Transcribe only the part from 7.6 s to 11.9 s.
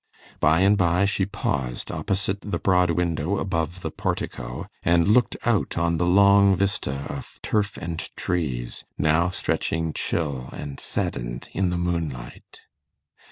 and trees now stretching chill and saddened in the